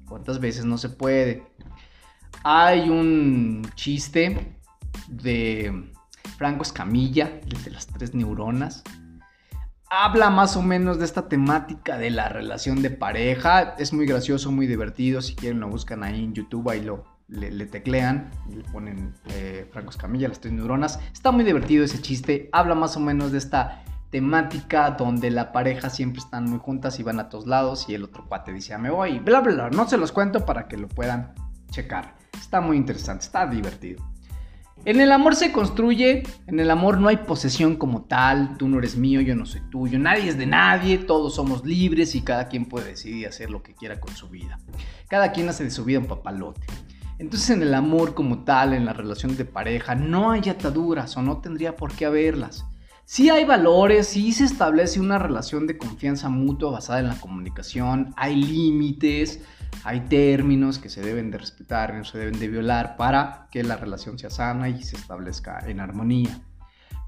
¿Cuántas 0.08 0.40
veces 0.40 0.64
no 0.64 0.78
se 0.78 0.88
puede? 0.88 1.42
Hay 2.42 2.88
un 2.88 3.68
chiste 3.74 4.56
de 5.08 5.92
Franco 6.38 6.62
Escamilla, 6.62 7.40
el 7.44 7.62
de 7.62 7.70
las 7.72 7.86
tres 7.86 8.14
neuronas. 8.14 8.82
Habla 9.88 10.30
más 10.30 10.56
o 10.56 10.62
menos 10.62 10.98
de 10.98 11.04
esta 11.04 11.28
temática 11.28 11.96
de 11.96 12.10
la 12.10 12.28
relación 12.28 12.82
de 12.82 12.90
pareja. 12.90 13.76
Es 13.78 13.92
muy 13.92 14.04
gracioso, 14.04 14.50
muy 14.50 14.66
divertido. 14.66 15.22
Si 15.22 15.36
quieren 15.36 15.60
lo 15.60 15.68
buscan 15.68 16.02
ahí 16.02 16.24
en 16.24 16.34
YouTube, 16.34 16.68
ahí 16.70 16.80
lo 16.82 17.04
le, 17.28 17.66
teclean, 17.66 18.30
le 18.48 18.62
ponen 18.64 19.14
eh, 19.26 19.68
Franco 19.72 19.90
Escamilla, 19.90 20.28
las 20.28 20.40
tres 20.40 20.52
neuronas. 20.52 20.98
Está 21.12 21.30
muy 21.30 21.44
divertido 21.44 21.84
ese 21.84 22.00
chiste. 22.00 22.48
Habla 22.52 22.74
más 22.74 22.96
o 22.96 23.00
menos 23.00 23.30
de 23.30 23.38
esta 23.38 23.84
temática 24.10 24.90
donde 24.92 25.30
la 25.30 25.52
pareja 25.52 25.88
siempre 25.90 26.20
están 26.20 26.44
muy 26.50 26.58
juntas 26.58 26.98
y 26.98 27.02
van 27.02 27.20
a 27.20 27.28
todos 27.28 27.46
lados 27.46 27.88
y 27.88 27.94
el 27.94 28.04
otro 28.04 28.26
cuate 28.26 28.52
dice, 28.52 28.74
ah, 28.74 28.78
me 28.78 28.90
voy, 28.90 29.20
bla, 29.20 29.40
bla, 29.40 29.54
bla. 29.54 29.70
No 29.70 29.88
se 29.88 29.98
los 29.98 30.10
cuento 30.10 30.44
para 30.44 30.66
que 30.68 30.76
lo 30.76 30.88
puedan 30.88 31.32
checar. 31.70 32.16
Está 32.36 32.60
muy 32.60 32.76
interesante, 32.76 33.24
está 33.24 33.46
divertido. 33.46 34.04
En 34.86 35.00
el 35.00 35.10
amor 35.10 35.34
se 35.34 35.50
construye, 35.50 36.22
en 36.46 36.60
el 36.60 36.70
amor 36.70 37.00
no 37.00 37.08
hay 37.08 37.16
posesión 37.16 37.74
como 37.74 38.02
tal, 38.02 38.56
tú 38.56 38.68
no 38.68 38.78
eres 38.78 38.96
mío, 38.96 39.20
yo 39.20 39.34
no 39.34 39.44
soy 39.44 39.60
tuyo, 39.68 39.98
nadie 39.98 40.28
es 40.28 40.38
de 40.38 40.46
nadie, 40.46 40.96
todos 40.96 41.34
somos 41.34 41.64
libres 41.64 42.14
y 42.14 42.20
cada 42.20 42.46
quien 42.46 42.66
puede 42.66 42.90
decidir 42.90 43.26
hacer 43.26 43.50
lo 43.50 43.64
que 43.64 43.74
quiera 43.74 43.98
con 43.98 44.14
su 44.14 44.28
vida. 44.28 44.60
Cada 45.08 45.32
quien 45.32 45.48
hace 45.48 45.64
de 45.64 45.72
su 45.72 45.84
vida 45.84 45.98
un 45.98 46.06
papalote. 46.06 46.60
Entonces 47.18 47.50
en 47.50 47.62
el 47.62 47.74
amor 47.74 48.14
como 48.14 48.44
tal, 48.44 48.74
en 48.74 48.84
la 48.84 48.92
relación 48.92 49.36
de 49.36 49.44
pareja, 49.44 49.96
no 49.96 50.30
hay 50.30 50.48
ataduras 50.48 51.16
o 51.16 51.22
no 51.22 51.38
tendría 51.38 51.74
por 51.74 51.92
qué 51.92 52.06
haberlas. 52.06 52.64
Sí 53.04 53.28
hay 53.28 53.44
valores, 53.44 54.06
sí 54.06 54.30
se 54.30 54.44
establece 54.44 55.00
una 55.00 55.18
relación 55.18 55.66
de 55.66 55.78
confianza 55.78 56.28
mutua 56.28 56.70
basada 56.70 57.00
en 57.00 57.08
la 57.08 57.20
comunicación, 57.20 58.14
hay 58.16 58.36
límites, 58.36 59.42
hay 59.84 60.00
términos 60.00 60.78
que 60.78 60.88
se 60.88 61.02
deben 61.02 61.30
de 61.30 61.38
respetar 61.38 61.94
no 61.94 62.04
se 62.04 62.18
deben 62.18 62.38
de 62.38 62.48
violar 62.48 62.96
para 62.96 63.48
que 63.50 63.62
la 63.62 63.76
relación 63.76 64.18
sea 64.18 64.30
sana 64.30 64.68
y 64.68 64.82
se 64.82 64.96
establezca 64.96 65.58
en 65.66 65.80
armonía. 65.80 66.40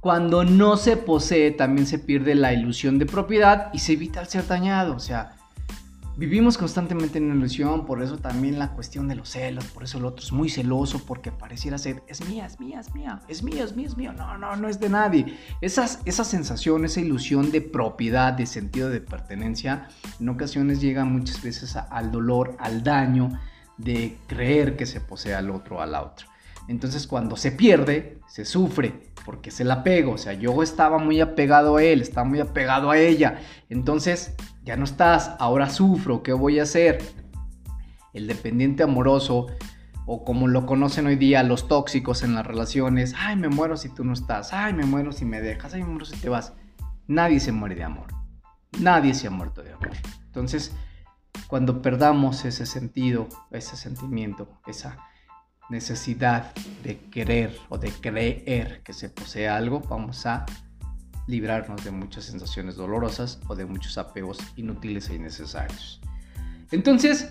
Cuando 0.01 0.45
no 0.45 0.77
se 0.77 0.97
posee 0.97 1.51
también 1.51 1.87
se 1.87 1.99
pierde 1.99 2.35
la 2.35 2.53
ilusión 2.53 2.99
de 2.99 3.07
propiedad 3.07 3.71
y 3.73 3.81
se 3.81 3.95
evita 3.95 4.21
el 4.21 4.29
ser 4.29 4.47
dañado. 4.47 4.95
O 4.95 5.01
sea, 5.01 5.38
Vivimos 6.19 6.59
constantemente 6.59 7.19
en 7.19 7.31
ilusión, 7.31 7.87
por 7.87 8.03
eso 8.03 8.19
también 8.19 8.59
la 8.59 8.73
cuestión 8.73 9.07
de 9.07 9.15
los 9.15 9.29
celos, 9.29 9.67
por 9.67 9.85
eso 9.85 9.99
el 9.99 10.05
otro 10.05 10.27
es 10.27 10.33
muy 10.33 10.49
celoso 10.49 11.01
porque 11.07 11.31
pareciera 11.31 11.79
ser, 11.79 12.03
es 12.09 12.29
mía, 12.29 12.45
es 12.45 12.59
mía, 12.59 12.81
es 12.81 12.93
mía, 12.93 13.23
es 13.29 13.45
mía, 13.45 13.63
es 13.63 13.77
mía, 13.77 13.87
es 13.87 13.97
mía, 13.97 14.13
no, 14.13 14.37
no, 14.37 14.57
no 14.57 14.69
es 14.69 14.81
de 14.81 14.89
nadie. 14.89 15.39
Esas, 15.61 16.01
esa 16.07 16.25
sensación, 16.25 16.85
esa 16.85 16.99
ilusión 16.99 17.53
de 17.53 17.61
propiedad, 17.61 18.33
de 18.33 18.47
sentido 18.47 18.91
de 18.91 19.01
pertenencia, 19.01 19.91
en 20.19 20.29
ocasiones 20.29 20.81
llega 20.81 21.05
muchas 21.05 21.41
veces 21.41 21.77
al 21.77 22.11
dolor, 22.11 22.57
al 22.59 22.83
daño 22.83 23.39
de 23.77 24.19
creer 24.27 24.77
que 24.77 24.87
se 24.87 25.01
posee 25.01 25.37
al 25.37 25.51
otro 25.51 25.81
a 25.81 25.87
la 25.87 26.03
otra. 26.03 26.27
Entonces 26.67 27.07
cuando 27.07 27.37
se 27.37 27.53
pierde, 27.53 28.19
se 28.27 28.45
sufre 28.45 29.08
porque 29.29 29.51
se 29.51 29.63
la 29.63 29.75
apego. 29.75 30.13
O 30.13 30.17
sea, 30.17 30.33
yo 30.33 30.63
estaba 30.63 30.97
muy 30.97 31.21
apegado 31.21 31.77
a 31.77 31.83
él, 31.83 32.01
estaba 32.01 32.27
muy 32.27 32.41
apegado 32.41 32.91
a 32.91 32.97
ella. 32.97 33.41
Entonces 33.69 34.35
ya 34.65 34.75
no 34.75 34.85
estás, 34.85 35.33
ahora 35.39 35.69
sufro, 35.69 36.23
¿qué 36.23 36.33
voy 36.33 36.59
a 36.59 36.63
hacer? 36.63 37.03
El 38.15 38.27
dependiente 38.27 38.85
amoroso, 38.85 39.49
o 40.07 40.25
como 40.25 40.49
lo 40.49 40.65
conocen 40.65 41.09
hoy 41.09 41.17
día 41.17 41.43
los 41.43 41.69
tóxicos 41.69 42.23
en 42.23 42.35
las 42.35 42.47
relaciones, 42.47 43.15
ay, 43.19 43.37
me 43.37 43.51
muero 43.51 43.77
si 43.77 43.91
tú 43.91 44.03
no 44.03 44.15
estás, 44.15 44.55
ay, 44.55 44.73
me 44.73 44.87
muero 44.87 45.13
si 45.13 45.27
me 45.27 45.43
dejas, 45.43 45.75
ay, 45.75 45.83
me 45.83 45.91
muero 45.91 46.07
si 46.07 46.17
te 46.17 46.31
vas. 46.31 46.55
Nadie 47.07 47.39
se 47.39 47.53
muere 47.53 47.75
de 47.75 47.85
amor. 47.85 48.07
Nadie 48.81 49.13
se 49.13 49.27
ha 49.27 49.31
muerto 49.31 49.63
de 49.63 49.75
amor. 49.75 49.91
Entonces, 50.25 50.75
cuando 51.49 51.83
perdamos 51.83 52.47
ese 52.47 52.65
sentido, 52.65 53.29
ese 53.51 53.77
sentimiento, 53.77 54.59
esa 54.67 54.97
necesidad 55.69 56.53
de 56.83 56.99
querer 57.11 57.57
o 57.69 57.79
de 57.79 57.91
creer 57.91 58.83
que 58.83 58.93
se 58.93 59.09
posee 59.09 59.49
algo, 59.49 59.81
vamos 59.81 60.25
a 60.27 60.47
librarnos 61.27 61.85
de 61.85 61.91
muchas 61.91 62.25
sensaciones 62.25 62.77
dolorosas 62.77 63.39
o 63.49 63.55
de 63.55 63.67
muchos 63.67 63.99
apegos 63.99 64.39
inútiles 64.57 65.11
e 65.11 65.17
innecesarios. 65.17 66.01
Entonces, 66.71 67.31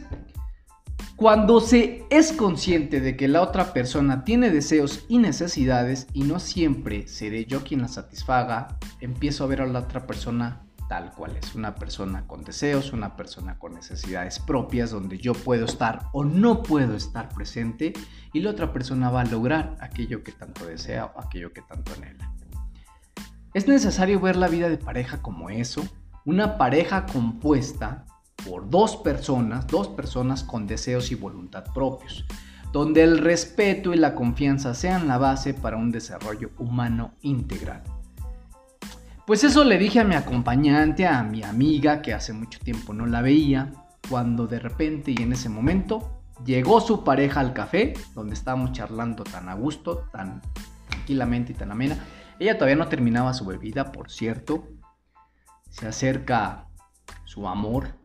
cuando 1.15 1.59
se 1.59 2.05
es 2.11 2.31
consciente 2.31 3.01
de 3.01 3.17
que 3.17 3.27
la 3.27 3.41
otra 3.41 3.73
persona 3.73 4.23
tiene 4.23 4.51
deseos 4.51 5.05
y 5.09 5.17
necesidades 5.17 6.05
y 6.13 6.23
no 6.23 6.39
siempre 6.39 7.07
seré 7.07 7.45
yo 7.45 7.63
quien 7.63 7.81
la 7.81 7.87
satisfaga, 7.87 8.77
empiezo 9.01 9.43
a 9.43 9.47
ver 9.47 9.61
a 9.61 9.65
la 9.65 9.79
otra 9.79 10.05
persona 10.05 10.66
tal 10.87 11.11
cual 11.13 11.35
es, 11.35 11.55
una 11.55 11.75
persona 11.75 12.25
con 12.27 12.43
deseos, 12.43 12.93
una 12.93 13.15
persona 13.15 13.59
con 13.59 13.73
necesidades 13.73 14.39
propias 14.39 14.91
donde 14.91 15.17
yo 15.17 15.33
puedo 15.33 15.65
estar 15.65 16.03
o 16.13 16.23
no 16.23 16.63
puedo 16.63 16.95
estar 16.95 17.29
presente 17.29 17.93
y 18.33 18.39
la 18.39 18.51
otra 18.51 18.71
persona 18.71 19.09
va 19.09 19.21
a 19.21 19.25
lograr 19.25 19.77
aquello 19.79 20.23
que 20.23 20.31
tanto 20.31 20.65
desea 20.65 21.05
o 21.05 21.19
aquello 21.19 21.53
que 21.53 21.61
tanto 21.61 21.93
anhela. 21.93 22.31
Es 23.53 23.67
necesario 23.67 24.19
ver 24.19 24.35
la 24.35 24.47
vida 24.47 24.69
de 24.69 24.77
pareja 24.77 25.21
como 25.21 25.49
eso, 25.49 25.83
una 26.25 26.57
pareja 26.57 27.05
compuesta 27.05 28.05
por 28.45 28.69
dos 28.69 28.97
personas, 28.97 29.67
dos 29.67 29.87
personas 29.87 30.43
con 30.43 30.67
deseos 30.67 31.11
y 31.11 31.15
voluntad 31.15 31.65
propios, 31.73 32.25
donde 32.71 33.03
el 33.03 33.17
respeto 33.17 33.93
y 33.93 33.97
la 33.97 34.13
confianza 34.13 34.73
sean 34.73 35.07
la 35.07 35.17
base 35.17 35.53
para 35.53 35.77
un 35.77 35.91
desarrollo 35.91 36.51
humano 36.57 37.13
integral. 37.21 37.83
Pues 39.27 39.43
eso 39.43 39.65
le 39.65 39.77
dije 39.77 39.99
a 39.99 40.05
mi 40.05 40.15
acompañante, 40.15 41.05
a 41.05 41.21
mi 41.21 41.43
amiga 41.43 42.01
que 42.01 42.13
hace 42.13 42.31
mucho 42.31 42.59
tiempo 42.59 42.93
no 42.93 43.05
la 43.05 43.21
veía, 43.21 43.73
cuando 44.09 44.47
de 44.47 44.57
repente 44.57 45.11
y 45.11 45.21
en 45.21 45.33
ese 45.33 45.49
momento 45.49 46.21
llegó 46.45 46.79
su 46.79 47.03
pareja 47.03 47.41
al 47.41 47.51
café, 47.51 47.93
donde 48.15 48.35
estábamos 48.35 48.71
charlando 48.71 49.25
tan 49.25 49.49
a 49.49 49.53
gusto, 49.55 50.07
tan 50.13 50.41
tranquilamente 50.87 51.51
y 51.51 51.55
tan 51.55 51.73
amena, 51.73 51.97
ella 52.39 52.53
todavía 52.53 52.77
no 52.77 52.87
terminaba 52.87 53.33
su 53.33 53.45
bebida, 53.45 53.91
por 53.91 54.09
cierto. 54.09 54.65
Se 55.71 55.87
acerca 55.89 56.69
su 57.25 57.49
amor, 57.49 57.97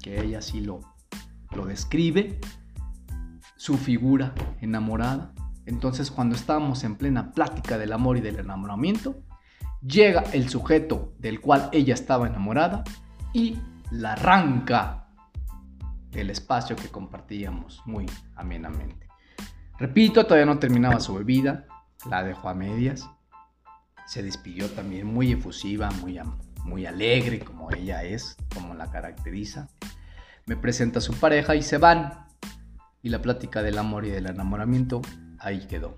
que 0.00 0.22
ella 0.22 0.40
sí 0.40 0.60
lo, 0.60 0.82
lo 1.50 1.66
describe, 1.66 2.38
su 3.56 3.76
figura 3.76 4.34
enamorada. 4.60 5.32
Entonces 5.66 6.12
cuando 6.12 6.36
estábamos 6.36 6.84
en 6.84 6.94
plena 6.94 7.32
plática 7.32 7.76
del 7.76 7.92
amor 7.92 8.18
y 8.18 8.20
del 8.20 8.38
enamoramiento, 8.38 9.20
llega 9.80 10.24
el 10.32 10.48
sujeto 10.48 11.12
del 11.18 11.40
cual 11.40 11.68
ella 11.72 11.94
estaba 11.94 12.26
enamorada 12.26 12.84
y 13.32 13.58
la 13.90 14.12
arranca 14.12 15.08
del 16.10 16.30
espacio 16.30 16.76
que 16.76 16.88
compartíamos 16.88 17.82
muy 17.86 18.06
amenamente. 18.36 19.08
Repito, 19.78 20.24
todavía 20.24 20.46
no 20.46 20.58
terminaba 20.58 21.00
su 21.00 21.14
bebida, 21.14 21.66
la 22.08 22.22
dejó 22.22 22.48
a 22.48 22.54
medias 22.54 23.08
se 24.10 24.24
despidió 24.24 24.68
también 24.70 25.06
muy 25.06 25.30
efusiva, 25.30 25.88
muy, 26.02 26.18
muy 26.64 26.84
alegre 26.84 27.38
como 27.38 27.70
ella 27.70 28.02
es, 28.02 28.36
como 28.52 28.74
la 28.74 28.90
caracteriza. 28.90 29.68
Me 30.46 30.56
presenta 30.56 30.98
a 30.98 31.00
su 31.00 31.14
pareja 31.14 31.54
y 31.54 31.62
se 31.62 31.78
van. 31.78 32.26
Y 33.02 33.10
la 33.10 33.22
plática 33.22 33.62
del 33.62 33.78
amor 33.78 34.04
y 34.04 34.10
del 34.10 34.26
enamoramiento 34.26 35.00
ahí 35.38 35.64
quedó, 35.68 35.96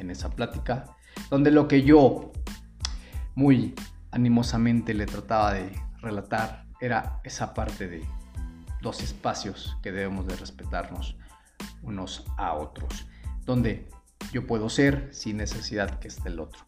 en 0.00 0.10
esa 0.10 0.30
plática, 0.30 0.96
donde 1.30 1.52
lo 1.52 1.68
que 1.68 1.82
yo 1.82 2.32
muy 3.34 3.74
animosamente 4.10 4.94
le 4.94 5.06
trataba 5.06 5.54
de 5.54 5.72
relatar 6.00 6.66
era 6.82 7.20
esa 7.22 7.54
parte 7.54 7.86
de 7.86 8.04
dos 8.80 9.02
espacios 9.02 9.76
que 9.82 9.92
debemos 9.92 10.26
de 10.26 10.34
respetarnos 10.34 11.16
unos 11.82 12.24
a 12.36 12.54
otros, 12.54 13.06
donde 13.44 13.88
yo 14.32 14.46
puedo 14.48 14.68
ser 14.68 15.08
sin 15.14 15.36
necesidad 15.36 16.00
que 16.00 16.08
esté 16.08 16.28
el 16.28 16.40
otro 16.40 16.64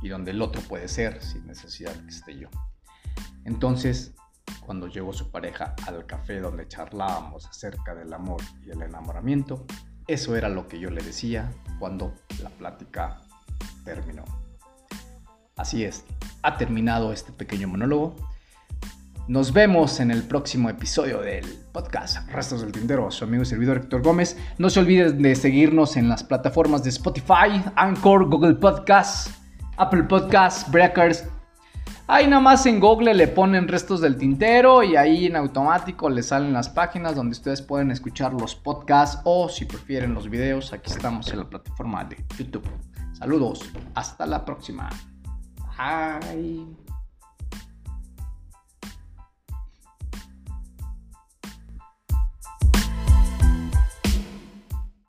y 0.00 0.08
donde 0.08 0.30
el 0.30 0.40
otro 0.42 0.62
puede 0.62 0.86
ser 0.86 1.22
sin 1.22 1.44
necesidad 1.46 1.92
que 2.04 2.10
esté 2.10 2.38
yo. 2.38 2.48
Entonces, 3.44 4.14
cuando 4.64 4.86
llegó 4.86 5.12
su 5.12 5.32
pareja 5.32 5.74
al 5.86 6.06
café 6.06 6.40
donde 6.40 6.68
charlábamos 6.68 7.46
acerca 7.46 7.96
del 7.96 8.12
amor 8.12 8.40
y 8.64 8.70
el 8.70 8.82
enamoramiento, 8.82 9.66
eso 10.06 10.36
era 10.36 10.48
lo 10.48 10.68
que 10.68 10.78
yo 10.78 10.90
le 10.90 11.02
decía 11.02 11.52
cuando 11.80 12.14
la 12.40 12.50
plática 12.50 13.20
terminó. 13.84 14.24
Así 15.56 15.84
es, 15.84 16.04
ha 16.42 16.58
terminado 16.58 17.14
este 17.14 17.32
pequeño 17.32 17.66
monólogo. 17.66 18.14
Nos 19.26 19.54
vemos 19.54 20.00
en 20.00 20.10
el 20.10 20.22
próximo 20.22 20.68
episodio 20.68 21.22
del 21.22 21.46
podcast 21.72 22.30
Restos 22.30 22.60
del 22.60 22.72
Tintero. 22.72 23.10
Su 23.10 23.24
amigo 23.24 23.42
y 23.42 23.46
servidor 23.46 23.78
Héctor 23.78 24.02
Gómez. 24.02 24.36
No 24.58 24.68
se 24.68 24.80
olviden 24.80 25.22
de 25.22 25.34
seguirnos 25.34 25.96
en 25.96 26.10
las 26.10 26.22
plataformas 26.22 26.84
de 26.84 26.90
Spotify, 26.90 27.64
Anchor, 27.74 28.28
Google 28.28 28.56
Podcasts, 28.56 29.30
Apple 29.78 30.02
Podcasts, 30.02 30.70
Breakers. 30.70 31.24
Ahí 32.06 32.26
nada 32.26 32.42
más 32.42 32.66
en 32.66 32.78
Google 32.78 33.14
le 33.14 33.26
ponen 33.26 33.66
Restos 33.66 34.02
del 34.02 34.18
Tintero 34.18 34.82
y 34.82 34.94
ahí 34.94 35.24
en 35.24 35.36
automático 35.36 36.10
les 36.10 36.26
salen 36.26 36.52
las 36.52 36.68
páginas 36.68 37.16
donde 37.16 37.32
ustedes 37.32 37.62
pueden 37.62 37.90
escuchar 37.90 38.34
los 38.34 38.54
podcasts 38.54 39.22
o 39.24 39.48
si 39.48 39.64
prefieren 39.64 40.12
los 40.12 40.28
videos, 40.28 40.74
aquí 40.74 40.90
estamos 40.90 41.28
en 41.32 41.38
la 41.38 41.48
plataforma 41.48 42.04
de 42.04 42.22
YouTube. 42.38 42.68
Saludos, 43.14 43.60
hasta 43.94 44.26
la 44.26 44.44
próxima. 44.44 44.90
Bye. 45.76 46.85